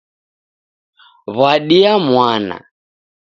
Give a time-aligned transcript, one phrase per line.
[1.35, 2.57] W'adia mwana